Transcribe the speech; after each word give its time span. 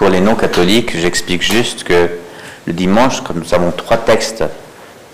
pour 0.00 0.08
les 0.08 0.22
non-catholiques, 0.22 0.96
j'explique 0.96 1.42
juste 1.42 1.84
que 1.84 2.08
le 2.66 2.72
dimanche, 2.72 3.20
comme 3.20 3.40
nous 3.40 3.52
avons 3.52 3.70
trois 3.70 3.98
textes 3.98 4.42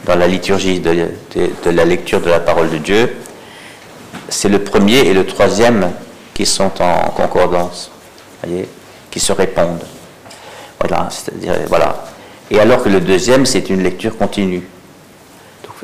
dans 0.04 0.14
la 0.14 0.28
liturgie 0.28 0.78
de, 0.78 1.08
la 1.64 1.84
lecture 1.84 2.20
de 2.20 2.30
la 2.30 2.38
parole 2.38 2.70
de 2.70 2.78
Dieu, 2.78 3.16
c'est 4.28 4.48
le 4.48 4.60
premier 4.62 4.98
et 4.98 5.12
le 5.12 5.26
troisième 5.26 5.90
qui 6.34 6.46
sont 6.46 6.70
en 6.80 7.10
concordance, 7.10 7.90
qui 9.10 9.18
se 9.18 9.32
répondent. 9.32 9.82
Voilà. 10.78 12.04
Et 12.52 12.60
alors 12.60 12.84
que 12.84 12.88
le 12.88 13.00
deuxième, 13.00 13.44
c'est 13.44 13.68
une 13.68 13.82
lecture 13.82 14.16
continue. 14.16 14.62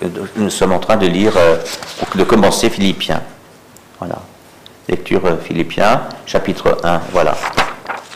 Euh, 0.04 0.08
nous 0.36 0.48
sommes 0.50 0.74
en 0.74 0.78
train 0.78 0.96
de 0.96 1.08
lire, 1.08 1.36
euh, 1.36 1.56
de 2.14 2.22
commencer 2.22 2.70
Philippiens. 2.70 3.22
Voilà. 3.98 4.20
Lecture 4.88 5.26
euh, 5.26 5.38
Philippiens, 5.44 6.02
chapitre 6.24 6.78
1. 6.84 7.00
Voilà. 7.12 7.36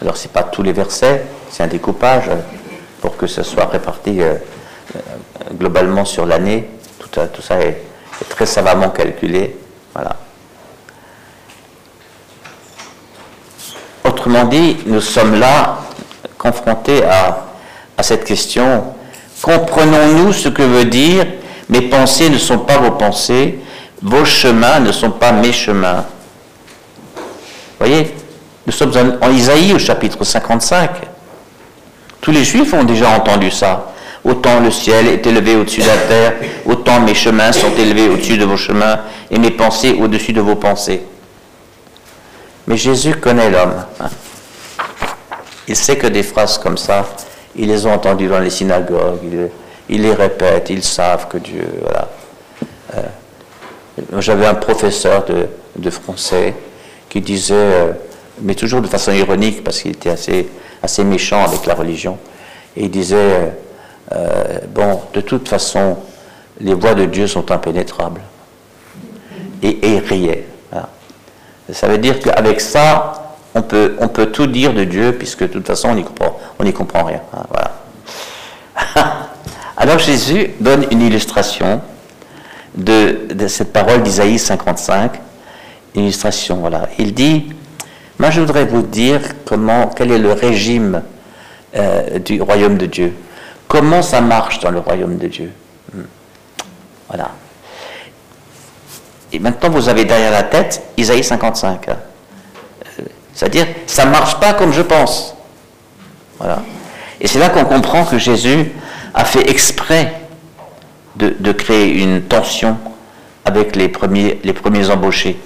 Alors, 0.02 0.16
ce 0.16 0.26
n'est 0.26 0.32
pas 0.32 0.42
tous 0.42 0.62
les 0.62 0.72
versets, 0.72 1.24
c'est 1.50 1.62
un 1.62 1.68
découpage 1.68 2.30
pour 3.00 3.16
que 3.16 3.26
ce 3.26 3.42
soit 3.42 3.66
réparti 3.66 4.20
globalement 5.54 6.04
sur 6.04 6.26
l'année. 6.26 6.68
Tout, 6.98 7.42
ça 7.42 7.60
est, 7.60 7.82
très 8.28 8.46
savamment 8.46 8.90
calculé. 8.90 9.56
Voilà. 9.94 10.16
Autrement 14.04 14.44
dit, 14.44 14.76
nous 14.86 15.00
sommes 15.00 15.38
là 15.38 15.78
confrontés 16.36 17.04
à, 17.04 17.46
à 17.96 18.02
cette 18.02 18.24
question. 18.24 18.94
Comprenons-nous 19.40 20.32
ce 20.32 20.48
que 20.48 20.62
veut 20.62 20.84
dire 20.84 21.26
mes 21.68 21.82
pensées 21.82 22.30
ne 22.30 22.38
sont 22.38 22.58
pas 22.58 22.78
vos 22.78 22.92
pensées, 22.92 23.58
vos 24.02 24.24
chemins 24.24 24.80
ne 24.80 24.92
sont 24.92 25.10
pas 25.10 25.32
mes 25.32 25.52
chemins. 25.52 26.04
Voyez, 27.78 28.14
nous 28.66 28.72
sommes 28.72 29.18
en, 29.20 29.30
Isaïe 29.30 29.72
au 29.72 29.78
chapitre 29.78 30.24
55. 30.24 30.90
Tous 32.20 32.32
les 32.32 32.44
juifs 32.44 32.72
ont 32.74 32.84
déjà 32.84 33.10
entendu 33.10 33.50
ça. 33.50 33.92
Autant 34.24 34.58
le 34.60 34.72
ciel 34.72 35.06
est 35.06 35.24
élevé 35.26 35.54
au-dessus 35.54 35.82
de 35.82 35.86
la 35.86 35.96
terre, 35.96 36.34
autant 36.64 37.00
mes 37.00 37.14
chemins 37.14 37.52
sont 37.52 37.72
élevés 37.78 38.08
au-dessus 38.08 38.36
de 38.36 38.44
vos 38.44 38.56
chemins 38.56 38.98
et 39.30 39.38
mes 39.38 39.52
pensées 39.52 39.96
au-dessus 40.00 40.32
de 40.32 40.40
vos 40.40 40.56
pensées. 40.56 41.02
Mais 42.66 42.76
Jésus 42.76 43.14
connaît 43.14 43.50
l'homme. 43.50 43.84
Il 45.68 45.76
sait 45.76 45.96
que 45.96 46.08
des 46.08 46.24
phrases 46.24 46.58
comme 46.58 46.76
ça, 46.76 47.06
ils 47.54 47.68
les 47.68 47.86
ont 47.86 47.92
entendues 47.92 48.26
dans 48.26 48.40
les 48.40 48.50
synagogues, 48.50 49.50
ils 49.88 50.02
les 50.02 50.12
répètent, 50.14 50.70
ils 50.70 50.82
savent 50.82 51.28
que 51.28 51.38
Dieu. 51.38 51.68
Voilà. 51.82 52.08
Euh, 52.96 53.02
j'avais 54.18 54.46
un 54.46 54.54
professeur 54.54 55.24
de, 55.24 55.90
français 55.90 56.54
qui 57.08 57.20
disait, 57.20 57.54
euh, 57.54 57.92
mais 58.40 58.54
toujours 58.54 58.80
de 58.80 58.86
façon 58.86 59.12
ironique, 59.12 59.64
parce 59.64 59.80
qu'il 59.80 59.92
était 59.92 60.10
assez, 60.10 60.48
assez 60.82 61.04
méchant 61.04 61.44
avec 61.44 61.66
la 61.66 61.74
religion, 61.74 62.18
et 62.76 62.84
il 62.84 62.90
disait 62.90 63.52
euh, 64.12 64.58
Bon, 64.74 65.00
de 65.12 65.20
toute 65.20 65.48
façon, 65.48 65.96
les 66.60 66.74
voies 66.74 66.94
de 66.94 67.06
Dieu 67.06 67.26
sont 67.26 67.50
impénétrables. 67.50 68.22
Et, 69.62 69.78
il 69.82 69.98
riait. 69.98 70.46
Ça 71.72 71.88
veut 71.88 71.98
dire 71.98 72.20
qu'avec 72.20 72.60
ça, 72.60 73.34
on 73.54 73.62
peut, 73.62 73.96
on 73.98 74.06
peut 74.06 74.26
tout 74.26 74.46
dire 74.46 74.72
de 74.72 74.84
Dieu, 74.84 75.12
puisque 75.12 75.42
de 75.42 75.48
toute 75.48 75.66
façon, 75.66 75.88
on 75.88 75.94
n'y 75.94 76.04
comprend, 76.04 76.38
comprend 76.74 77.04
rien. 77.04 77.20
Hein, 77.34 77.42
voilà. 77.50 77.72
Alors 79.76 79.98
Jésus 79.98 80.52
donne 80.60 80.86
une 80.90 81.02
illustration 81.02 81.80
de, 82.74 83.26
cette 83.48 83.72
parole 83.72 84.02
d'Isaïe 84.02 84.38
55, 84.38 85.20
une 85.94 86.04
illustration, 86.04 86.56
voilà. 86.56 86.88
Il 86.98 87.14
dit, 87.14 87.52
moi 88.18 88.30
je 88.30 88.40
voudrais 88.40 88.64
vous 88.64 88.82
dire 88.82 89.20
comment, 89.44 89.88
quel 89.88 90.10
est 90.10 90.18
le 90.18 90.32
régime 90.32 91.02
euh, 91.74 92.18
du 92.18 92.40
royaume 92.40 92.78
de 92.78 92.86
Dieu. 92.86 93.12
Comment 93.68 94.02
ça 94.02 94.20
marche 94.20 94.60
dans 94.60 94.70
le 94.70 94.78
royaume 94.78 95.18
de 95.18 95.26
Dieu. 95.26 95.52
Hmm. 95.92 96.02
Voilà. 97.08 97.30
Et 99.32 99.38
maintenant 99.38 99.70
vous 99.70 99.88
avez 99.88 100.04
derrière 100.04 100.30
la 100.30 100.44
tête 100.44 100.82
Isaïe 100.96 101.24
55. 101.24 101.88
Hein. 101.88 101.96
Euh, 103.00 103.02
c'est-à-dire, 103.34 103.66
ça 103.86 104.06
ne 104.06 104.10
marche 104.10 104.40
pas 104.40 104.54
comme 104.54 104.72
je 104.72 104.82
pense. 104.82 105.36
Voilà. 106.38 106.62
Et 107.20 107.26
c'est 107.26 107.38
là 107.38 107.48
qu'on 107.50 107.64
comprend 107.64 108.04
que 108.04 108.18
Jésus 108.18 108.72
a 109.14 109.24
fait 109.24 109.50
exprès 109.50 110.12
de, 111.16 111.52
créer 111.52 112.02
une 112.02 112.22
tension 112.22 112.76
avec 113.44 113.74
les 113.74 113.88
premiers, 113.88 114.38
les 114.44 114.52
premiers 114.52 114.90
embauchés. 114.90 115.38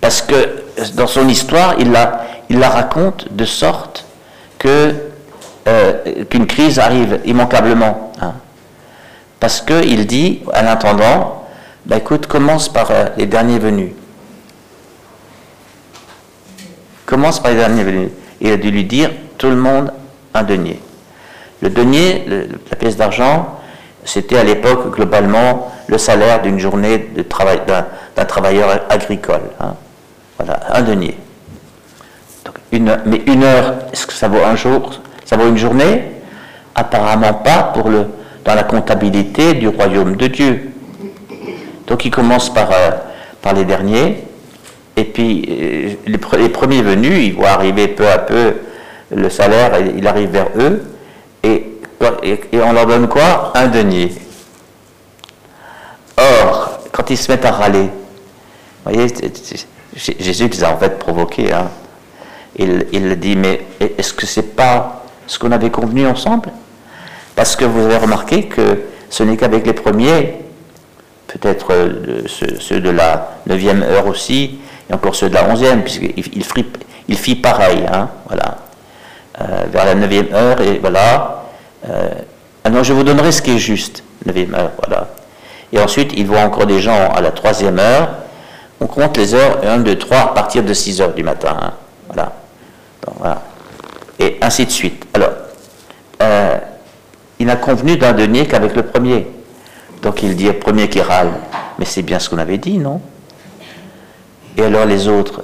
Parce 0.00 0.22
que 0.22 0.62
dans 0.94 1.06
son 1.06 1.28
histoire, 1.28 1.74
il 1.78 1.90
la, 1.90 2.68
raconte 2.68 3.32
de 3.32 3.44
sorte 3.44 4.06
euh, 4.66 4.92
qu'une 6.28 6.46
crise 6.46 6.78
arrive 6.78 7.20
immanquablement. 7.24 8.12
Hein. 8.20 8.34
Parce 9.38 9.60
qu'il 9.60 10.06
dit 10.06 10.40
à 10.52 10.62
l'intendant, 10.62 11.46
bah, 11.86 11.96
écoute, 11.96 12.26
commence 12.26 12.68
par 12.68 12.90
euh, 12.90 13.06
les 13.16 13.26
derniers 13.26 13.58
venus. 13.58 13.92
Commence 17.06 17.40
par 17.40 17.50
les 17.52 17.58
derniers 17.58 17.84
venus. 17.84 18.10
Il 18.40 18.52
a 18.52 18.56
dû 18.56 18.70
lui 18.70 18.84
dire, 18.84 19.10
tout 19.38 19.48
le 19.48 19.56
monde 19.56 19.92
un 20.34 20.42
denier. 20.42 20.80
Le 21.62 21.68
denier, 21.68 22.24
la 22.70 22.76
pièce 22.76 22.96
d'argent, 22.96 23.58
c'était 24.04 24.38
à 24.38 24.44
l'époque 24.44 24.94
globalement 24.94 25.70
le 25.88 25.98
salaire 25.98 26.40
d'une 26.40 26.58
journée 26.58 27.10
d'un 27.16 28.24
travailleur 28.24 28.80
agricole. 28.88 29.42
Hein. 29.60 29.74
Voilà, 30.42 30.58
un 30.74 30.82
denier. 30.82 31.16
mais 32.72 33.22
une 33.26 33.44
heure, 33.44 33.74
est-ce 33.92 34.06
que 34.06 34.12
ça 34.14 34.28
vaut 34.28 34.42
un 34.42 34.56
jour 34.56 34.90
Ça 35.26 35.36
vaut 35.36 35.46
une 35.46 35.58
journée? 35.58 36.04
Apparemment 36.74 37.34
pas 37.34 37.64
pour 37.74 37.90
le, 37.90 38.06
dans 38.44 38.54
la 38.54 38.62
comptabilité 38.62 39.52
du 39.54 39.68
royaume 39.68 40.16
de 40.16 40.28
Dieu. 40.28 40.70
Donc 41.86 42.06
il 42.06 42.10
commence 42.10 42.52
par, 42.54 42.70
euh, 42.72 43.52
les 43.54 43.64
derniers, 43.66 44.24
et 44.96 45.04
puis 45.04 45.44
euh, 45.50 45.94
les, 46.06 46.38
les, 46.38 46.48
premiers 46.48 46.82
venus, 46.82 47.26
ils 47.26 47.34
voient 47.34 47.50
arriver 47.50 47.88
peu 47.88 48.08
à 48.08 48.18
peu 48.18 48.54
le 49.14 49.28
salaire, 49.28 49.72
il 49.94 50.06
arrive 50.06 50.30
vers 50.30 50.48
eux, 50.56 50.82
et, 51.42 51.66
on 52.54 52.72
leur 52.72 52.86
donne 52.86 53.08
quoi? 53.08 53.52
Un 53.54 53.66
denier. 53.66 54.12
Or, 56.16 56.80
quand 56.92 57.10
ils 57.10 57.18
se 57.18 57.30
mettent 57.30 57.44
à 57.44 57.50
râler, 57.50 57.90
vous 58.84 58.92
voyez, 58.92 59.06
Jésus 59.94 60.48
les 60.48 60.64
a 60.64 60.72
en 60.72 60.78
fait 60.78 60.98
provoqués. 60.98 61.52
Hein. 61.52 61.68
Il, 62.56 62.86
il 62.92 63.18
dit, 63.18 63.36
mais 63.36 63.66
est-ce 63.80 64.12
que 64.12 64.26
c'est 64.26 64.54
pas 64.54 65.04
ce 65.26 65.38
qu'on 65.38 65.52
avait 65.52 65.70
convenu 65.70 66.06
ensemble? 66.06 66.50
Parce 67.34 67.56
que 67.56 67.64
vous 67.64 67.84
avez 67.84 67.96
remarqué 67.96 68.44
que 68.44 68.80
ce 69.08 69.22
n'est 69.22 69.36
qu'avec 69.36 69.66
les 69.66 69.72
premiers, 69.72 70.36
peut-être 71.26 71.72
euh, 71.72 72.22
ceux, 72.26 72.80
de 72.80 72.90
la 72.90 73.38
9e 73.48 73.82
heure 73.82 74.06
aussi, 74.06 74.58
et 74.88 74.94
encore 74.94 75.14
ceux 75.14 75.28
de 75.28 75.34
la 75.34 75.48
11e, 75.54 75.82
puisqu'il 75.82 76.12
il, 76.18 76.44
il 77.08 77.16
fit 77.16 77.36
pareil. 77.36 77.84
Hein, 77.90 78.08
voilà. 78.26 78.58
Euh, 79.40 79.64
vers 79.70 79.84
la 79.86 79.94
9e 79.94 80.34
heure, 80.34 80.60
et 80.60 80.78
voilà. 80.78 81.44
Euh, 81.88 82.08
alors 82.64 82.84
je 82.84 82.92
vous 82.92 83.04
donnerai 83.04 83.32
ce 83.32 83.40
qui 83.40 83.52
est 83.52 83.58
juste, 83.58 84.02
9e 84.26 84.54
heure, 84.54 84.72
voilà. 84.84 85.08
Et 85.72 85.78
ensuite, 85.78 86.12
il 86.16 86.26
voit 86.26 86.40
encore 86.40 86.66
des 86.66 86.80
gens 86.80 87.10
à 87.12 87.20
la 87.20 87.30
3e 87.30 87.78
heure. 87.78 88.10
On 88.80 88.86
compte 88.86 89.16
les 89.16 89.34
heures 89.34 89.60
1, 89.64 89.78
2, 89.78 89.98
3 89.98 90.18
à 90.18 90.26
partir 90.28 90.62
de 90.62 90.72
6 90.72 91.00
heures 91.00 91.14
du 91.14 91.22
matin. 91.22 91.56
Hein, 91.60 91.72
voilà. 92.08 93.42
Et 94.18 94.38
ainsi 94.40 94.66
de 94.66 94.70
suite. 94.70 95.06
Alors, 95.14 95.30
euh, 96.22 96.58
il 97.38 97.46
n'a 97.46 97.56
convenu 97.56 97.96
d'un 97.96 98.12
denier 98.12 98.46
qu'avec 98.46 98.74
le 98.74 98.82
premier. 98.82 99.26
Donc 100.02 100.22
il 100.22 100.34
dit 100.36 100.50
premier 100.52 100.88
qui 100.88 101.00
râle. 101.00 101.32
Mais 101.78 101.84
c'est 101.84 102.02
bien 102.02 102.18
ce 102.18 102.28
qu'on 102.28 102.38
avait 102.38 102.58
dit, 102.58 102.78
non? 102.78 103.00
Et 104.56 104.62
alors 104.62 104.84
les 104.84 105.08
autres? 105.08 105.42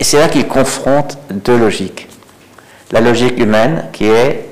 C'est 0.00 0.18
là 0.18 0.28
qu'il 0.28 0.46
confronte 0.48 1.18
deux 1.30 1.58
logiques 1.58 2.08
la 2.94 3.00
logique 3.00 3.38
humaine 3.40 3.86
qui 3.92 4.06
est 4.06 4.48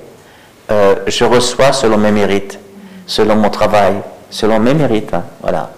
euh, 0.70 0.96
je 1.06 1.24
reçois 1.24 1.72
selon 1.72 1.96
mes 1.96 2.10
mérites, 2.10 2.58
selon 3.06 3.36
mon 3.36 3.50
travail, 3.50 3.94
selon 4.30 4.58
mes 4.58 4.74
mérites. 4.74 5.14
Hein, 5.14 5.24
voilà. 5.40 5.70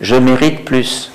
Je 0.00 0.16
mérite 0.16 0.64
plus. 0.64 1.10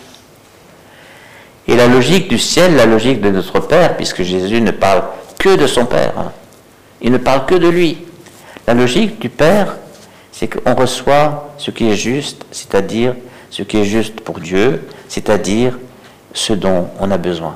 Et 1.68 1.76
la 1.76 1.88
logique 1.88 2.28
du 2.28 2.38
ciel, 2.38 2.76
la 2.76 2.86
logique 2.86 3.22
de 3.22 3.32
notre 3.32 3.60
Père, 3.60 3.98
puisque 3.98 4.22
Jésus 4.22 4.62
ne 4.62 4.72
parle 4.72 5.04
que 5.40 5.56
de 5.56 5.66
son 5.66 5.86
Père, 5.86 6.14
hein, 6.18 6.32
il 7.02 7.12
ne 7.12 7.18
parle 7.18 7.46
que 7.46 7.56
de 7.56 7.68
lui. 7.68 7.98
La 8.68 8.74
logique 8.74 9.20
du 9.20 9.30
Père, 9.30 9.78
c'est 10.32 10.48
qu'on 10.48 10.76
reçoit 10.76 11.54
ce 11.58 11.72
qui 11.72 11.90
est 11.90 11.96
juste, 11.96 12.46
c'est-à-dire 12.52 13.16
ce 13.50 13.64
qui 13.64 13.78
est 13.78 13.86
juste 13.86 14.22
pour 14.22 14.40
Dieu, 14.40 14.88
c'est-à-dire 15.08 15.78
ce 16.34 16.54
dont 16.54 16.90
on 17.00 17.10
a 17.10 17.18
besoin. 17.18 17.56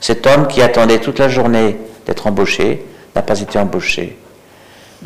Cet 0.00 0.26
homme 0.26 0.48
qui 0.48 0.60
attendait 0.60 0.98
toute 0.98 1.18
la 1.18 1.28
journée 1.28 1.76
d'être 2.06 2.26
embauché 2.26 2.84
n'a 3.14 3.22
pas 3.22 3.40
été 3.40 3.58
embauché. 3.58 4.16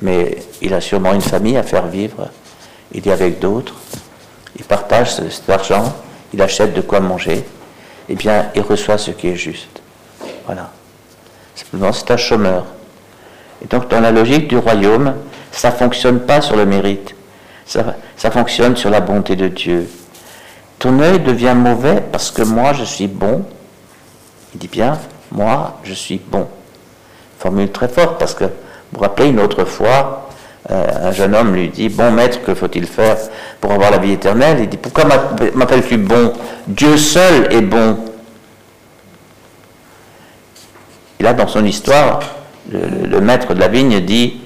Mais 0.00 0.38
il 0.62 0.72
a 0.74 0.80
sûrement 0.80 1.12
une 1.14 1.20
famille 1.20 1.56
à 1.56 1.62
faire 1.62 1.86
vivre. 1.86 2.28
Il 2.92 3.06
est 3.06 3.12
avec 3.12 3.38
d'autres. 3.38 3.74
Il 4.56 4.64
partage 4.64 5.14
cet 5.14 5.48
argent. 5.50 5.94
Il 6.32 6.42
achète 6.42 6.74
de 6.74 6.80
quoi 6.80 7.00
manger. 7.00 7.44
Eh 8.08 8.14
bien, 8.14 8.50
il 8.54 8.62
reçoit 8.62 8.98
ce 8.98 9.10
qui 9.10 9.28
est 9.28 9.36
juste. 9.36 9.80
Voilà. 10.46 10.70
Simplement, 11.54 11.92
c'est 11.92 12.10
un 12.10 12.16
chômeur. 12.16 12.64
Et 13.62 13.66
donc, 13.66 13.88
dans 13.88 14.00
la 14.00 14.10
logique 14.10 14.48
du 14.48 14.56
royaume, 14.56 15.14
ça 15.52 15.70
ne 15.70 15.74
fonctionne 15.76 16.20
pas 16.20 16.40
sur 16.40 16.56
le 16.56 16.66
mérite. 16.66 17.14
Ça, 17.66 17.96
ça 18.16 18.30
fonctionne 18.30 18.76
sur 18.76 18.90
la 18.90 19.00
bonté 19.00 19.36
de 19.36 19.48
Dieu. 19.48 19.88
Ton 20.78 21.00
œil 21.00 21.20
devient 21.20 21.54
mauvais 21.56 22.02
parce 22.12 22.30
que 22.30 22.42
moi, 22.42 22.72
je 22.72 22.84
suis 22.84 23.08
bon. 23.08 23.44
Il 24.54 24.60
dit 24.60 24.68
bien, 24.68 24.98
moi, 25.32 25.78
je 25.82 25.92
suis 25.92 26.18
bon. 26.18 26.46
Formule 27.38 27.70
très 27.70 27.88
forte 27.88 28.18
parce 28.18 28.34
que, 28.34 28.44
vous 28.44 28.50
vous 28.92 29.00
rappelez, 29.00 29.28
une 29.28 29.40
autre 29.40 29.64
fois, 29.64 30.27
un 30.70 31.12
jeune 31.12 31.34
homme 31.34 31.54
lui 31.54 31.68
dit, 31.68 31.88
bon 31.88 32.10
maître, 32.12 32.42
que 32.42 32.54
faut-il 32.54 32.86
faire 32.86 33.16
pour 33.60 33.72
avoir 33.72 33.90
la 33.90 33.98
vie 33.98 34.12
éternelle? 34.12 34.58
Il 34.60 34.68
dit, 34.68 34.76
pourquoi 34.76 35.04
m'appelles-tu 35.54 35.96
bon? 35.96 36.32
Dieu 36.66 36.96
seul 36.96 37.52
est 37.52 37.62
bon. 37.62 37.98
Et 41.18 41.22
là, 41.22 41.32
dans 41.32 41.48
son 41.48 41.64
histoire, 41.64 42.20
le, 42.70 43.20
maître 43.20 43.54
de 43.54 43.60
la 43.60 43.68
vigne 43.68 44.00
dit, 44.00 44.40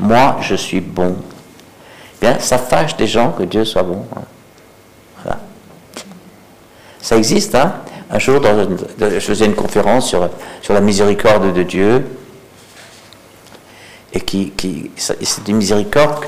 moi, 0.00 0.38
je 0.40 0.54
suis 0.54 0.80
bon. 0.80 1.16
Bien, 2.20 2.38
ça 2.38 2.56
fâche 2.58 2.96
des 2.96 3.06
gens 3.06 3.32
que 3.32 3.42
Dieu 3.42 3.64
soit 3.64 3.82
bon. 3.82 4.04
Hein. 4.16 4.22
Ça 7.00 7.16
existe, 7.16 7.54
hein 7.54 7.74
Un 8.10 8.18
jour, 8.18 8.40
je 8.98 9.20
faisais 9.20 9.44
une 9.44 9.54
conférence 9.54 10.08
sur 10.08 10.72
la 10.72 10.80
miséricorde 10.80 11.52
de 11.52 11.62
Dieu. 11.62 12.04
Et 14.16 14.52
c'est 14.96 15.48
une 15.48 15.56
miséricorde 15.56 16.24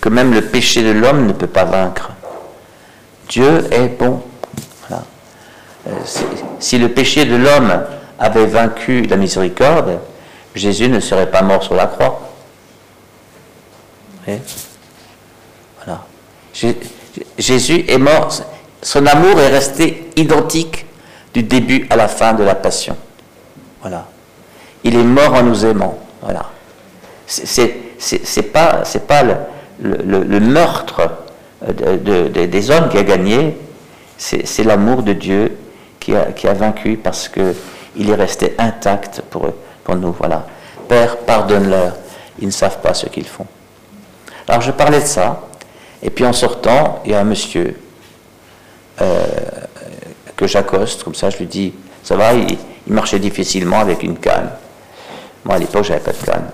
que, 0.00 0.08
même 0.08 0.32
le 0.32 0.42
péché 0.42 0.82
de 0.82 0.90
l'homme 0.90 1.26
ne 1.26 1.32
peut 1.32 1.46
pas 1.46 1.64
vaincre. 1.64 2.10
Dieu 3.28 3.66
est 3.72 3.88
bon. 3.88 4.22
Euh, 4.90 5.92
si 6.58 6.78
le 6.78 6.90
péché 6.90 7.24
de 7.24 7.36
l'homme 7.36 7.84
avait 8.18 8.46
vaincu 8.46 9.02
la 9.02 9.16
miséricorde, 9.16 9.98
Jésus 10.54 10.88
ne 10.88 11.00
serait 11.00 11.30
pas 11.30 11.42
mort 11.42 11.62
sur 11.62 11.74
la 11.74 11.86
croix. 11.86 12.20
Voilà. 15.76 16.04
Jésus 17.38 17.84
est 17.88 17.98
mort, 17.98 18.28
son 18.82 19.06
amour 19.06 19.40
est 19.40 19.48
resté 19.48 20.10
identique 20.16 20.86
du 21.32 21.42
début 21.42 21.86
à 21.88 21.96
la 21.96 22.08
fin 22.08 22.34
de 22.34 22.44
la 22.44 22.54
passion. 22.54 22.96
Voilà. 23.80 24.06
Il 24.84 24.96
est 24.96 25.04
mort 25.04 25.34
en 25.34 25.42
nous 25.42 25.64
aimant. 25.64 25.98
Voilà. 26.20 26.50
C'est 27.30 28.52
pas, 28.52 28.82
pas 29.06 29.22
le, 29.80 30.40
meurtre 30.40 31.10
des 31.62 32.70
hommes 32.70 32.88
qui 32.88 32.98
a 32.98 33.04
gagné, 33.04 33.56
c'est 34.18 34.64
l'amour 34.64 35.02
de 35.02 35.12
Dieu 35.12 35.56
qui 36.00 36.14
a, 36.14 36.52
vaincu 36.54 36.96
parce 36.96 37.28
que 37.28 37.54
il 37.96 38.10
est 38.10 38.14
resté 38.14 38.54
intact 38.58 39.22
pour, 39.30 39.46
eux, 39.46 39.54
pour 39.84 39.96
nous. 39.96 40.12
Voilà. 40.12 40.46
Père, 40.88 41.18
pardonne-leur, 41.18 41.94
ils 42.38 42.46
ne 42.46 42.52
savent 42.52 42.80
pas 42.80 42.94
ce 42.94 43.06
qu'ils 43.06 43.26
font. 43.26 43.46
Alors 44.48 44.60
je 44.60 44.70
parlais 44.72 45.00
de 45.00 45.06
ça, 45.06 45.42
et 46.02 46.10
puis 46.10 46.24
en 46.24 46.32
sortant, 46.32 47.00
il 47.04 47.12
y 47.12 47.14
a 47.14 47.20
un 47.20 47.24
monsieur 47.24 47.76
euh, 49.00 49.24
que 50.36 50.46
j'accoste, 50.46 51.04
comme 51.04 51.14
ça 51.14 51.30
je 51.30 51.38
lui 51.38 51.46
dis, 51.46 51.74
ça 52.02 52.16
va, 52.16 52.34
il, 52.34 52.56
marchait 52.86 53.20
difficilement 53.20 53.78
avec 53.78 54.02
une 54.02 54.18
canne. 54.18 54.50
Moi 55.44 55.54
à 55.54 55.58
l'époque, 55.58 55.84
j'avais 55.84 56.00
pas 56.00 56.12
de 56.12 56.16
canne. 56.16 56.50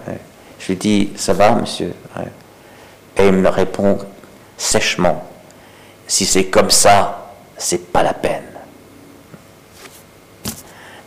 Je 0.66 0.72
lui 0.72 0.78
dis, 0.78 1.10
ça 1.14 1.32
va, 1.32 1.52
monsieur 1.52 1.92
Et 3.16 3.24
il 3.24 3.32
me 3.32 3.48
répond 3.48 3.98
sèchement, 4.58 5.24
si 6.08 6.26
c'est 6.26 6.46
comme 6.46 6.70
ça, 6.70 7.34
c'est 7.56 7.92
pas 7.92 8.02
la 8.02 8.14
peine. 8.14 8.42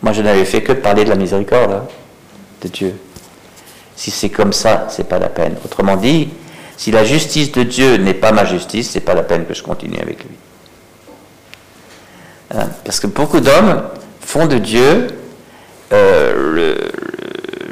Moi, 0.01 0.13
je 0.13 0.21
n'avais 0.21 0.45
fait 0.45 0.63
que 0.63 0.71
parler 0.71 1.03
de 1.03 1.09
la 1.09 1.17
miséricorde 1.17 1.73
hein, 1.73 1.83
de 2.61 2.69
Dieu. 2.69 2.95
Si 3.97 4.11
c'est 4.11 4.29
comme 4.29 4.53
ça, 4.53 4.87
c'est 4.89 5.09
pas 5.09 5.19
la 5.19 5.27
peine. 5.27 5.57
Autrement 5.65 5.97
dit, 5.97 6.29
si 6.77 6.91
la 6.91 7.03
justice 7.03 7.51
de 7.51 7.63
Dieu 7.63 7.97
n'est 7.97 8.13
pas 8.13 8.31
ma 8.31 8.45
justice, 8.45 8.91
c'est 8.91 9.01
pas 9.01 9.13
la 9.13 9.23
peine 9.23 9.45
que 9.45 9.53
je 9.53 9.61
continue 9.61 9.99
avec 9.99 10.23
lui. 10.23 10.37
Hein, 12.55 12.69
parce 12.85 13.01
que 13.01 13.07
beaucoup 13.07 13.41
d'hommes 13.41 13.83
font 14.21 14.47
de 14.47 14.57
Dieu 14.57 15.07
euh, 15.91 16.89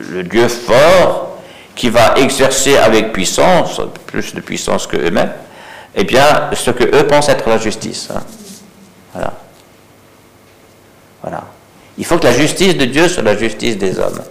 le, 0.10 0.24
Dieu 0.24 0.50
fort 0.50 1.27
qui 1.78 1.90
va 1.90 2.16
exercer 2.18 2.76
avec 2.76 3.14
puissance, 3.14 3.80
plus 4.08 4.34
de 4.34 4.42
puissance 4.42 4.88
que 4.88 4.98
eux-mêmes, 4.98 5.32
eh 5.96 6.04
bien, 6.04 6.50
ce 6.54 6.72
que 6.72 6.84
eux 6.84 7.08
pensent 7.08 7.30
être 7.30 7.48
la 7.48 7.60
justice. 7.60 8.10
Hein. 8.14 8.22
Voilà. 9.14 9.34
Voilà. 11.22 11.44
Il 11.98 12.06
faut 12.06 12.18
que 12.18 12.26
la 12.26 12.34
justice 12.34 12.76
de 12.76 12.86
Dieu 12.86 13.08
soit 13.08 13.24
la 13.24 13.38
justice 13.38 13.78
des 13.78 14.00
hommes. 14.00 14.22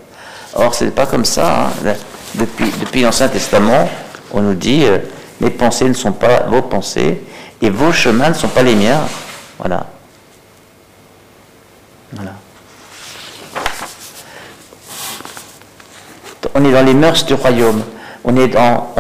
Or, 0.55 0.75
ce 0.75 0.85
n'est 0.85 0.91
pas 0.91 1.07
comme 1.07 1.25
ça. 1.25 1.69
Hein. 1.85 1.95
Depuis, 2.35 3.03
l'Ancien 3.03 3.29
Testament, 3.29 3.89
on 4.33 4.43
nous 4.43 4.55
dit 4.55 4.85
euh, 4.85 4.99
mes 5.41 5.51
pensées 5.51 5.89
ne 5.89 5.95
sont 5.95 6.13
pas 6.13 6.41
vos 6.49 6.63
pensées 6.63 7.23
et 7.63 7.71
vos 7.71 7.93
chemins 7.93 8.31
ne 8.31 8.35
sont 8.35 8.49
pas 8.49 8.63
les 8.63 8.75
miens. 8.75 9.03
Voilà. 9.59 9.87
Voilà. 12.13 12.33
On 16.59 16.65
est 16.65 16.73
dans 16.73 16.83
les 16.83 16.95
mœurs 16.95 17.27
du 17.27 17.35
royaume. 17.35 17.83
On 18.25 18.35
est 18.35 18.49
dans, 18.49 18.95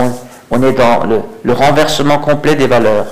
le, 1.42 1.52
renversement 1.52 2.18
complet 2.18 2.54
des 2.54 2.66
valeurs. 2.66 3.06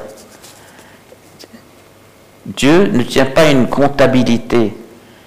Dieu 2.45 2.89
ne 2.93 3.03
tient 3.03 3.25
pas 3.25 3.51
une 3.51 3.69
comptabilité 3.69 4.75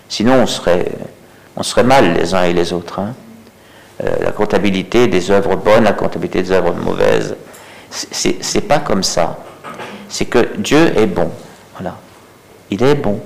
Sinon, 0.08 0.44
on 0.44 0.46
serait, 0.46 1.84
mal 1.84 2.14
les 2.14 2.34
uns 2.34 2.44
et 2.44 2.54
les 2.54 2.72
autres. 2.72 3.00
Hein. 3.00 3.14
Euh, 4.04 4.16
la 4.22 4.32
comptabilité 4.32 5.08
des 5.08 5.32
œuvres 5.32 5.56
bonnes, 5.56 5.84
la 5.84 5.94
comptabilité 5.94 6.44
des 6.44 6.52
œuvres 6.52 6.74
mauvaises, 6.76 7.36
c'est 7.90 8.68
pas 8.68 8.80
comme 8.80 9.04
ça. 9.04 9.38
C'est 10.08 10.26
que 10.26 10.56
Dieu 10.60 10.98
est 10.98 11.08
bon. 11.08 11.32
Voilà. 11.74 11.98
Il 12.70 12.84
est 12.84 12.96
bon. 12.96 13.20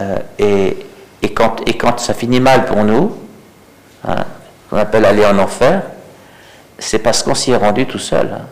Euh, 0.00 0.16
et, 0.38 0.76
et 1.22 1.28
quand 1.34 1.98
ça 1.98 2.14
finit 2.14 2.40
mal 2.40 2.64
pour 2.64 2.84
nous, 2.84 3.16
hein, 4.06 4.24
qu'on 4.70 4.76
appelle 4.76 5.04
aller 5.04 5.26
en 5.26 5.38
enfer, 5.38 5.82
c'est 6.78 7.00
parce 7.00 7.22
qu'on 7.22 7.34
s'y 7.34 7.50
est 7.50 7.56
rendu 7.56 7.86
tout 7.86 7.98
seul. 7.98 8.30
Hein. 8.32 8.46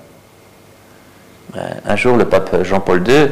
Euh, 1.56 1.60
un 1.86 1.96
jour, 1.96 2.16
le 2.16 2.26
pape 2.26 2.62
Jean-Paul 2.62 3.08
II 3.08 3.30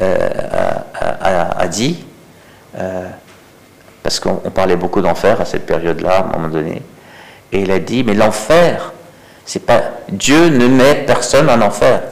a, 0.00 1.60
a, 1.60 1.66
dit 1.66 2.04
euh, 2.78 3.08
parce 4.02 4.20
qu'on 4.20 4.36
parlait 4.36 4.76
beaucoup 4.76 5.00
d'enfer 5.00 5.40
à 5.40 5.44
cette 5.44 5.66
période-là, 5.66 6.18
à 6.18 6.24
un 6.24 6.26
moment 6.26 6.48
donné. 6.48 6.82
Et 7.50 7.62
il 7.62 7.70
a 7.72 7.78
dit, 7.78 8.04
mais 8.04 8.14
l'enfer, 8.14 8.92
c'est 9.44 9.64
pas 9.64 9.82
Dieu 10.08 10.48
ne 10.50 10.68
met 10.68 11.04
personne 11.06 11.48
en 11.50 11.60
enfer. 11.62 12.02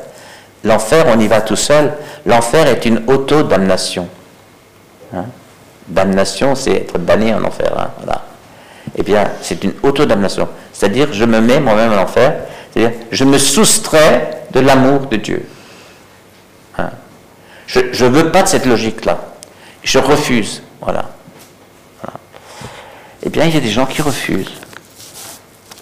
L'enfer, 0.64 1.04
on 1.08 1.20
y 1.20 1.28
va 1.28 1.42
tout 1.42 1.56
seul. 1.56 1.92
L'enfer 2.24 2.66
est 2.66 2.84
une 2.86 3.02
auto-damnation. 3.06 4.08
Hein? 5.14 5.26
Damnation, 5.86 6.54
c'est 6.54 6.72
être 6.72 6.98
banni 6.98 7.32
en 7.32 7.44
enfer. 7.44 7.72
Hein, 7.78 7.90
voilà. 7.98 8.22
Eh 8.94 9.02
bien, 9.02 9.24
c'est 9.42 9.64
une 9.64 9.72
auto-damnation. 9.82 10.48
C'est-à-dire, 10.72 11.12
je 11.12 11.24
me 11.24 11.40
mets 11.40 11.60
moi-même 11.60 11.92
en 11.92 12.02
enfer. 12.02 12.34
C'est-à-dire, 12.70 12.96
je 13.10 13.24
me 13.24 13.38
soustrais 13.38 14.44
de 14.52 14.60
l'amour 14.60 15.06
de 15.06 15.16
Dieu. 15.16 15.48
Hein? 16.78 16.90
Je 17.66 18.04
ne 18.04 18.10
veux 18.10 18.30
pas 18.30 18.42
de 18.42 18.48
cette 18.48 18.66
logique-là. 18.66 19.18
Je 19.82 19.98
refuse. 19.98 20.62
Voilà. 20.80 21.10
Eh 23.22 23.28
bien, 23.28 23.44
il 23.44 23.54
y 23.54 23.56
a 23.56 23.60
des 23.60 23.70
gens 23.70 23.86
qui 23.86 24.02
refusent. 24.02 24.52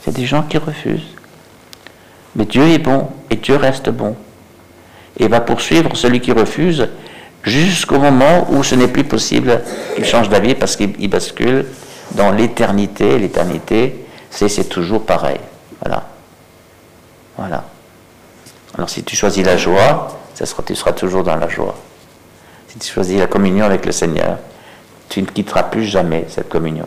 Il 0.02 0.12
y 0.12 0.16
a 0.16 0.18
des 0.18 0.26
gens 0.26 0.42
qui 0.42 0.56
refusent. 0.56 1.14
Mais 2.36 2.46
Dieu 2.46 2.66
est 2.68 2.78
bon 2.78 3.10
et 3.30 3.36
Dieu 3.36 3.56
reste 3.56 3.90
bon. 3.90 4.16
Et 5.18 5.28
va 5.28 5.40
poursuivre 5.40 5.94
celui 5.94 6.20
qui 6.20 6.32
refuse 6.32 6.88
jusqu'au 7.42 7.98
moment 7.98 8.46
où 8.50 8.64
ce 8.64 8.74
n'est 8.74 8.88
plus 8.88 9.04
possible 9.04 9.60
qu'il 9.94 10.04
change 10.04 10.28
d'avis 10.28 10.54
parce 10.54 10.74
qu'il 10.76 11.08
bascule 11.08 11.66
dans 12.14 12.30
l'éternité. 12.30 13.18
L'éternité, 13.18 14.06
c'est 14.30 14.68
toujours 14.68 15.04
pareil. 15.04 15.40
Voilà. 15.80 16.08
Voilà. 17.36 17.64
Alors 18.74 18.88
si 18.88 19.02
tu 19.04 19.16
choisis 19.16 19.44
la 19.44 19.56
joie, 19.56 20.18
tu 20.66 20.74
seras 20.74 20.92
toujours 20.92 21.22
dans 21.22 21.36
la 21.36 21.48
joie 21.48 21.74
si 22.74 22.80
tu 22.88 22.92
choisis 22.92 23.18
la 23.18 23.26
communion 23.28 23.64
avec 23.64 23.86
le 23.86 23.92
Seigneur, 23.92 24.38
tu 25.08 25.22
ne 25.22 25.26
quitteras 25.26 25.64
plus 25.64 25.84
jamais 25.84 26.26
cette 26.28 26.48
communion. 26.48 26.86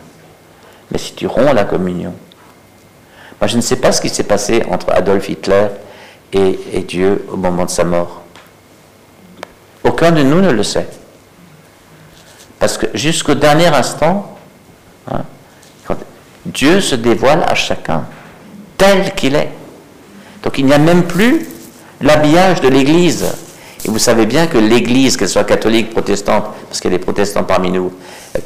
Mais 0.92 0.98
si 0.98 1.14
tu 1.14 1.28
romps 1.28 1.54
la 1.54 1.64
communion, 1.64 2.14
moi 3.40 3.48
je 3.48 3.56
ne 3.56 3.62
sais 3.62 3.78
pas 3.78 3.94
ce 3.94 4.02
qui 4.02 4.10
s'est 4.10 4.24
passé 4.24 4.64
entre 4.70 4.92
Adolf 4.92 5.30
Hitler 5.30 5.68
et, 6.34 6.82
Dieu 6.82 7.26
au 7.32 7.38
moment 7.38 7.66
de 7.66 7.70
sa 7.70 7.86
mort. 7.86 8.24
Aucun 9.86 10.12
de 10.12 10.24
nous 10.24 10.42
ne 10.42 10.52
le 10.52 10.64
sait. 10.64 10.88
Parce 12.60 12.78
que 12.78 12.88
jusqu'au 12.94 13.36
dernier 13.36 13.68
instant, 13.68 14.37
hein, 15.12 15.24
Dieu 16.46 16.80
se 16.80 16.96
dévoile 16.96 17.44
à 17.48 17.56
chacun 17.56 18.06
tel 18.78 19.14
qu'il 19.16 19.36
est. 19.36 19.50
Donc 20.44 20.58
il 20.58 20.66
n'y 20.66 20.74
a 20.74 20.78
même 20.78 21.04
plus 21.04 21.48
l'habillage 22.02 22.62
de 22.62 22.70
l'Église 22.70 23.26
Et 23.86 23.90
vous 23.90 24.00
savez 24.00 24.26
bien 24.26 24.48
que 24.48 24.58
l'Église, 24.58 25.18
qu'elle 25.18 25.30
soit 25.30 25.44
catholique, 25.44 25.90
protestante, 25.92 26.46
parce 26.70 26.86
a 26.86 26.90
des 26.90 27.00
protestants 27.00 27.44
parmi 27.44 27.72
nous, 27.72 27.92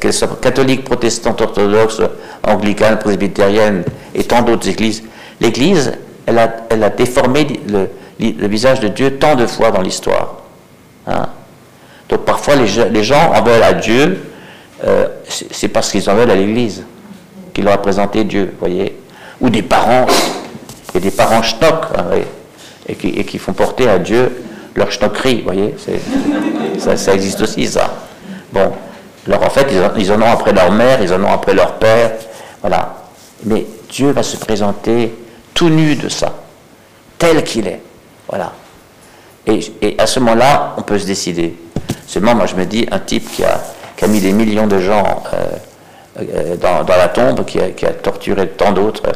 qu'elle 0.00 0.12
soit 0.12 0.40
catholique, 0.40 0.84
protestante, 0.84 1.40
orthodoxe, 1.40 2.00
anglicane, 2.42 2.98
presbytérienne 2.98 3.84
et 4.14 4.24
tant 4.24 4.42
d'autres 4.42 4.68
églises, 4.68 5.02
l'Église, 5.40 5.92
elle 6.26 6.38
a, 6.38 6.54
elle 6.70 6.82
a 6.82 6.90
déformé 6.90 7.46
le, 7.68 7.88
visage 8.46 8.80
de 8.80 8.88
Dieu 8.88 9.18
tant 9.18 9.34
de 9.34 9.46
fois 9.46 9.70
dans 9.70 9.80
l'histoire. 9.80 10.36
Hein? 11.06 11.26
Donc 12.08 12.24
parfois 12.24 12.54
les, 12.56 13.02
gens 13.04 13.32
en 13.32 13.42
veulent 13.42 13.62
à 13.62 13.72
Dieu, 13.72 14.31
euh, 14.84 15.06
c'est 15.28 15.68
parce 15.68 15.90
qu'ils 15.90 16.08
en 16.10 16.14
veulent 16.14 16.30
à 16.30 16.34
l'Église, 16.34 16.84
qui 17.54 17.62
leur 17.62 17.74
a 17.74 17.78
présenté 17.78 18.24
Dieu, 18.24 18.54
voyez. 18.58 18.98
Ou 19.40 19.50
des 19.50 19.62
parents, 19.62 20.06
et 20.94 21.00
des 21.00 21.10
parents 21.10 21.42
schnock, 21.42 21.86
hein, 21.96 22.04
et, 22.88 22.94
qui, 22.94 23.08
et 23.08 23.24
qui 23.24 23.38
font 23.38 23.52
porter 23.52 23.88
à 23.88 23.98
Dieu 23.98 24.30
leur 24.74 24.90
schnockerie, 24.90 25.42
voyez, 25.42 25.74
ça, 26.78 26.96
ça, 26.96 27.14
existe 27.14 27.42
aussi, 27.42 27.66
ça. 27.66 27.92
Bon, 28.52 28.72
alors 29.26 29.42
en 29.44 29.50
fait, 29.50 29.66
ils 29.98 30.12
en, 30.12 30.22
ont 30.22 30.30
après 30.30 30.52
leur 30.52 30.70
mère, 30.72 31.02
ils 31.02 31.12
en 31.12 31.22
ont 31.22 31.32
après 31.32 31.54
leur 31.54 31.74
père, 31.74 32.12
voilà. 32.60 32.94
Mais 33.44 33.66
Dieu 33.90 34.10
va 34.10 34.22
se 34.22 34.36
présenter 34.36 35.14
tout 35.54 35.68
nu 35.68 35.96
de 35.96 36.08
ça, 36.08 36.34
tel 37.18 37.42
qu'il 37.44 37.66
est, 37.66 37.80
voilà. 38.28 38.52
Et, 39.46 39.96
à 39.98 40.06
ce 40.06 40.20
moment-là, 40.20 40.74
on 40.78 40.82
peut 40.82 40.98
se 40.98 41.06
décider. 41.06 41.54
Seulement, 42.06 42.34
moi, 42.34 42.46
je 42.46 42.54
me 42.54 42.64
dis, 42.64 42.86
un 42.90 43.00
type 43.00 43.30
qui 43.32 43.44
a, 43.44 43.60
qui 44.02 44.06
a 44.06 44.08
mis 44.08 44.20
des 44.20 44.32
millions 44.32 44.66
de 44.66 44.80
gens 44.80 45.22
euh, 45.32 45.44
euh, 46.20 46.56
dans, 46.56 46.84
la 46.84 47.06
tombe, 47.06 47.44
qui 47.44 47.60
a, 47.60 47.92
torturé 47.92 48.48
tant 48.48 48.72
d'autres, 48.72 49.12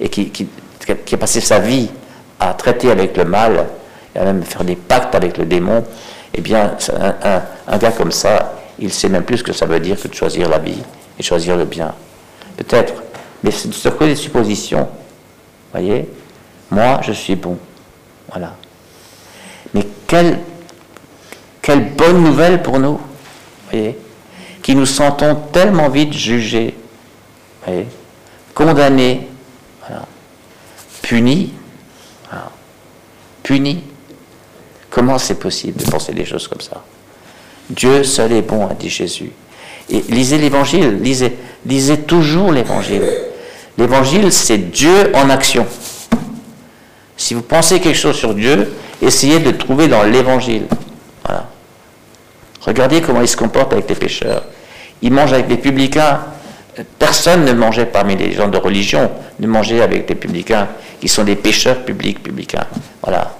et 0.00 0.08
qui, 0.08 0.30
qui, 0.30 0.48
qui 1.04 1.14
a 1.14 1.18
passé 1.18 1.40
sa 1.40 1.60
vie 1.60 1.88
à 2.40 2.52
traiter 2.54 2.90
avec 2.90 3.16
le 3.16 3.26
mal, 3.26 3.66
et 4.12 4.18
à 4.18 4.24
même 4.24 4.42
faire 4.42 4.64
des 4.64 4.74
pactes 4.74 5.14
avec 5.14 5.38
le 5.38 5.44
démon, 5.44 5.84
eh 6.34 6.40
bien, 6.40 6.76
un, 7.68 7.78
gars 7.78 7.92
comme 7.92 8.10
ça, 8.10 8.54
il 8.80 8.92
sait 8.92 9.08
même 9.08 9.22
plus 9.22 9.38
ce 9.38 9.44
que 9.44 9.52
ça 9.52 9.66
veut 9.66 9.78
dire 9.78 10.00
que 10.00 10.08
de 10.08 10.14
choisir 10.14 10.48
la 10.48 10.58
vie 10.58 10.82
et 11.16 11.22
choisir 11.22 11.56
le 11.56 11.64
bien. 11.64 11.94
Peut-être, 12.56 12.94
mais 13.44 13.52
c'est 13.52 13.96
que 13.96 14.04
des 14.04 14.16
suppositions. 14.16 14.88
Voyez? 15.70 16.08
Moi, 16.72 17.00
je 17.02 17.12
suis 17.12 17.36
bon. 17.36 17.56
Voilà. 18.30 18.54
Mais 19.74 19.86
quelle, 20.08 20.40
quelle 21.62 21.92
bonne 21.92 22.24
nouvelle 22.24 22.62
pour 22.62 22.80
nous. 22.80 22.98
Voyez? 23.70 23.96
Qui 24.64 24.74
nous 24.74 24.86
sentons 24.86 25.34
tellement 25.52 25.90
vite 25.90 26.14
jugés, 26.14 26.74
condamnés, 28.54 29.28
punis. 31.02 31.52
Punis. 33.42 33.84
Comment 34.88 35.18
c'est 35.18 35.34
possible 35.34 35.84
de 35.84 35.90
penser 35.90 36.14
des 36.14 36.24
choses 36.24 36.48
comme 36.48 36.62
ça? 36.62 36.82
Dieu 37.68 38.04
seul 38.04 38.32
est 38.32 38.40
bon, 38.40 38.66
a 38.66 38.72
dit 38.72 38.88
Jésus. 38.88 39.32
Et 39.90 40.00
lisez 40.08 40.38
l'évangile, 40.38 40.98
lisez, 41.02 41.36
lisez 41.66 41.98
toujours 41.98 42.50
l'évangile. 42.50 43.02
L'évangile, 43.76 44.32
c'est 44.32 44.70
Dieu 44.70 45.12
en 45.14 45.28
action. 45.28 45.66
Si 47.18 47.34
vous 47.34 47.42
pensez 47.42 47.80
quelque 47.80 47.98
chose 47.98 48.16
sur 48.16 48.32
Dieu, 48.32 48.72
essayez 49.02 49.40
de 49.40 49.50
le 49.50 49.58
trouver 49.58 49.88
dans 49.88 50.04
l'évangile. 50.04 50.62
Regardez 52.66 53.00
comment 53.00 53.20
il 53.20 53.28
se 53.28 53.36
comporte 53.36 53.72
avec 53.72 53.88
les 53.88 53.94
pécheurs. 53.94 54.44
Il 55.02 55.12
mange 55.12 55.32
avec 55.32 55.48
les 55.48 55.58
publicains. 55.58 56.20
Personne 56.98 57.44
ne 57.44 57.52
mangeait 57.52 57.86
parmi 57.86 58.16
les 58.16 58.32
gens 58.32 58.48
de 58.48 58.58
religion, 58.58 59.10
ne 59.38 59.46
mangeait 59.46 59.80
avec 59.80 60.08
les 60.08 60.14
publicains, 60.14 60.68
qui 61.00 61.08
sont 61.08 61.22
des 61.22 61.36
pécheurs 61.36 61.84
publics, 61.84 62.22
publicains. 62.22 62.66
Voilà. 63.02 63.32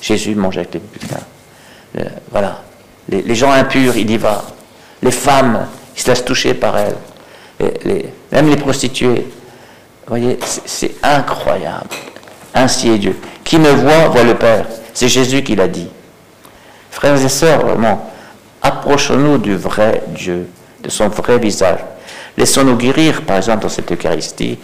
Jésus 0.00 0.34
mangeait 0.34 0.60
avec 0.60 0.74
les 0.74 0.80
publicains. 0.80 1.24
Euh, 1.98 2.04
voilà. 2.30 2.62
Les, 3.08 3.34
gens 3.34 3.50
impurs, 3.50 3.96
il 3.96 4.10
y 4.10 4.16
va. 4.18 4.44
Les 5.02 5.10
femmes, 5.10 5.66
il 5.96 6.02
se 6.02 6.08
laisse 6.08 6.24
toucher 6.24 6.54
par 6.54 6.76
elles. 6.76 6.96
même 8.30 8.48
les 8.50 8.56
prostituées. 8.56 9.26
Vous 10.06 10.16
voyez, 10.16 10.38
c'est 10.66 10.94
incroyable. 11.02 11.88
Ainsi 12.54 12.90
est 12.90 12.98
Dieu. 12.98 13.16
Qui 13.44 13.58
me 13.58 13.70
voit, 13.70 14.08
voit 14.08 14.24
le 14.24 14.34
Père. 14.34 14.66
C'est 14.92 15.08
Jésus 15.08 15.42
qui 15.42 15.56
l'a 15.56 15.68
dit. 15.68 15.88
Frères 16.90 17.22
et 17.22 17.28
sœurs, 17.28 17.64
vraiment, 17.64 18.10
approchons-nous 18.62 19.38
du 19.38 19.56
vrai 19.56 20.02
Dieu, 20.08 20.48
de 20.82 20.90
son 20.90 21.08
vrai 21.08 21.38
visage. 21.38 21.80
Laissons-nous 22.36 22.76
guérir, 22.76 23.22
par 23.22 23.36
exemple, 23.36 23.62
dans 23.62 23.68
cette 23.68 23.90
Eucharistie, 23.90 24.58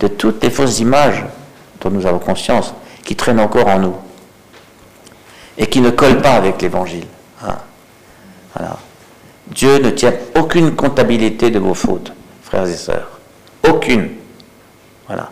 de 0.00 0.08
toutes 0.08 0.42
les 0.42 0.50
fausses 0.50 0.80
images 0.80 1.24
dont 1.80 1.90
nous 1.90 2.06
avons 2.06 2.18
conscience, 2.18 2.74
qui 3.04 3.14
traînent 3.14 3.40
encore 3.40 3.68
en 3.68 3.78
nous 3.78 3.94
et 5.56 5.66
qui 5.66 5.80
ne 5.80 5.90
collent 5.90 6.20
pas 6.20 6.32
avec 6.32 6.60
l'Évangile. 6.62 7.06
Hein. 7.44 7.56
Dieu 9.46 9.78
ne 9.78 9.90
tient 9.90 10.12
aucune 10.36 10.74
comptabilité 10.74 11.50
de 11.50 11.58
vos 11.58 11.74
fautes, 11.74 12.12
frères 12.42 12.66
et 12.66 12.76
sœurs. 12.76 13.20
Aucune. 13.68 14.10
Voilà. 15.06 15.30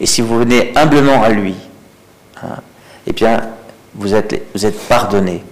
Et 0.00 0.06
si 0.06 0.20
vous 0.20 0.38
venez 0.38 0.72
humblement 0.76 1.22
à 1.22 1.30
lui, 1.30 1.54
hein, 2.42 2.56
eh 3.06 3.12
bien, 3.12 3.40
vous 3.94 4.14
êtes, 4.14 4.46
vous 4.54 4.66
êtes 4.66 4.78
pardonné. 4.88 5.42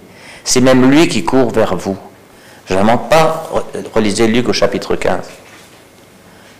C'est 0.47 0.61
même 0.61 0.89
lui 0.89 1.09
qui 1.09 1.25
court 1.25 1.51
vers 1.51 1.75
vous. 1.75 1.97
Je 2.69 2.73
ne 2.73 2.81
mens 2.81 2.97
pas, 2.97 3.49
relisez 3.93 4.27
Luc 4.27 4.47
au 4.47 4.53
chapitre 4.53 4.95
15. 4.95 5.19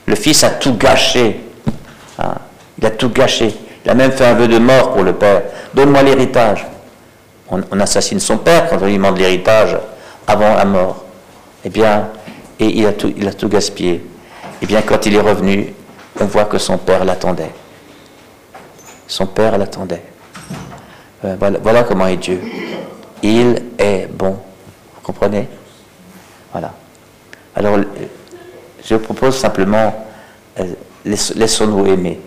Le 0.08 0.16
fils 0.16 0.44
a 0.44 0.50
tout 0.50 0.76
gâché. 0.76 1.40
Hein. 2.20 2.34
Il 2.78 2.86
a 2.86 2.90
tout 2.92 3.10
gâché. 3.10 3.56
Il 3.86 3.90
a 3.90 3.94
même 3.94 4.12
fait 4.12 4.26
un 4.26 4.34
vœu 4.34 4.50
de 4.50 4.58
mort 4.58 4.92
pour 4.92 5.04
le 5.04 5.14
père. 5.14 5.42
Donne-moi 5.74 6.04
l'héritage. 6.04 6.68
On, 7.50 7.80
assassine 7.80 8.20
son 8.20 8.38
père 8.40 8.70
quand 8.70 8.76
on 8.82 8.88
lui 8.88 8.96
demande 8.96 9.18
l'héritage 9.18 9.78
avant 10.28 10.56
la 10.56 10.66
mort. 10.66 11.06
Eh 11.64 11.70
bien, 11.70 12.10
et 12.60 12.66
il 12.66 12.86
a 12.86 12.92
tout, 12.92 13.48
gaspillé. 13.48 14.04
Eh 14.62 14.66
bien, 14.66 14.82
quand 14.82 15.06
il 15.06 15.16
est 15.16 15.22
revenu, 15.22 15.74
on 16.20 16.26
voit 16.26 16.44
que 16.44 16.58
son 16.58 16.78
père 16.78 17.06
l'attendait. 17.06 17.54
Son 19.08 19.28
père 19.28 19.58
l'attendait. 19.58 20.04
Euh, 21.24 21.38
voilà, 21.62 21.84
comment 21.84 22.08
est 22.08 22.18
Dieu. 22.18 22.42
Il 23.24 23.62
est 23.88 24.08
bon. 24.08 24.32
Vous 24.32 25.02
comprenez? 25.02 25.48
Voilà. 26.52 26.74
Alors, 27.56 27.78
je 28.84 28.96
propose 28.96 29.38
simplement, 29.38 30.06
euh, 30.60 30.74
laissons-nous 31.06 31.86
aimer. 31.88 32.20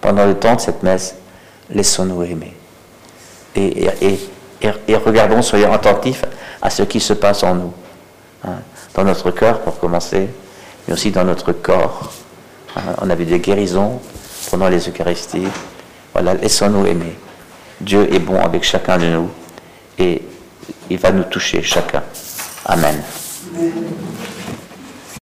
Pendant 0.00 0.26
le 0.26 0.34
temps 0.34 0.54
de 0.54 0.60
cette 0.60 0.82
messe, 0.82 1.14
laissons-nous 1.70 2.22
aimer. 2.22 2.54
Et, 3.54 3.86
et, 4.00 4.96
regardons, 4.96 5.42
soyons 5.42 5.72
attentifs 5.72 6.24
à 6.62 6.70
ce 6.70 6.82
qui 6.84 7.00
se 7.00 7.12
passe 7.12 7.42
en 7.42 7.54
nous. 7.54 7.72
Hein. 8.44 8.60
Dans 8.94 9.04
notre 9.04 9.30
cœur, 9.30 9.60
pour 9.60 9.78
commencer, 9.78 10.28
mais 10.86 10.94
aussi 10.94 11.10
dans 11.10 11.24
notre 11.24 11.52
corps. 11.52 12.12
Hein. 12.76 12.80
On 13.02 13.10
a 13.10 13.14
vu 13.14 13.24
des 13.24 13.40
guérisons 13.40 14.00
pendant 14.50 14.68
les 14.68 14.88
Eucharisties. 14.88 15.48
Voilà, 16.12 16.34
laissons-nous 16.34 16.86
aimer. 16.86 17.16
Dieu 17.80 18.12
est 18.12 18.18
bon 18.18 18.40
avec 18.40 18.62
chacun 18.62 18.98
de 18.98 19.06
nous 19.06 19.30
et 19.98 20.22
il 20.90 20.98
va 20.98 21.12
nous 21.12 21.24
toucher 21.24 21.62
chacun. 21.62 22.02
Amen. 22.66 23.02